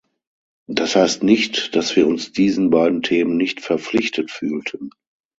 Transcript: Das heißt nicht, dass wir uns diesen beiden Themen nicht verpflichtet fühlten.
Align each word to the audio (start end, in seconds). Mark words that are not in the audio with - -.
Das 0.67 0.95
heißt 0.95 1.21
nicht, 1.21 1.75
dass 1.75 1.95
wir 1.95 2.07
uns 2.07 2.31
diesen 2.31 2.71
beiden 2.71 3.03
Themen 3.03 3.37
nicht 3.37 3.61
verpflichtet 3.61 4.31
fühlten. 4.31 4.89